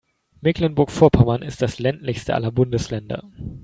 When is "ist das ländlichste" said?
1.43-2.33